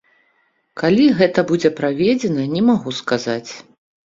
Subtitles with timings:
[0.81, 3.51] Калі гэта будзе праведзена, не магу сказаць.